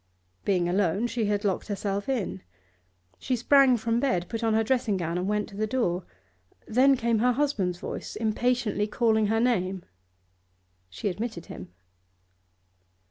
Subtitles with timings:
[0.45, 2.41] Being alone, she had locked herself in.
[3.19, 6.05] She sprang from bed, put on her dressing gown, and went to the door.
[6.67, 9.85] Then came her husband's voice, impatiently calling her name.
[10.89, 11.71] She admitted him.